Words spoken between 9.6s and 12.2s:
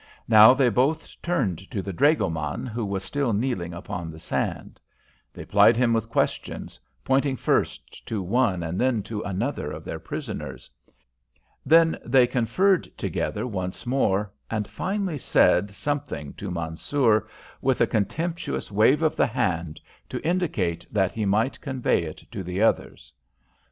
of their prisoners. Then